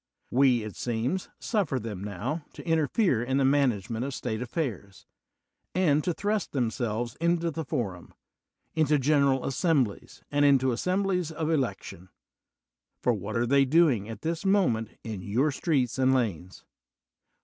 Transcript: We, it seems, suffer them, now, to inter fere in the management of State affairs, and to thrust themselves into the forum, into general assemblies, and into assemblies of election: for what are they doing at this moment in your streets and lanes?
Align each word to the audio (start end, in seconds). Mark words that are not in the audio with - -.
We, 0.31 0.63
it 0.63 0.75
seems, 0.75 1.29
suffer 1.37 1.77
them, 1.79 2.03
now, 2.03 2.43
to 2.53 2.67
inter 2.67 2.87
fere 2.87 3.21
in 3.23 3.37
the 3.37 3.45
management 3.45 4.03
of 4.03 4.15
State 4.15 4.41
affairs, 4.41 5.05
and 5.75 6.03
to 6.03 6.11
thrust 6.11 6.53
themselves 6.53 7.13
into 7.17 7.51
the 7.51 7.63
forum, 7.63 8.11
into 8.73 8.97
general 8.97 9.45
assemblies, 9.45 10.23
and 10.31 10.43
into 10.43 10.71
assemblies 10.71 11.29
of 11.31 11.51
election: 11.51 12.09
for 13.03 13.13
what 13.13 13.37
are 13.37 13.45
they 13.45 13.63
doing 13.63 14.09
at 14.09 14.21
this 14.23 14.43
moment 14.43 14.89
in 15.03 15.21
your 15.21 15.51
streets 15.51 15.99
and 15.99 16.15
lanes? 16.15 16.65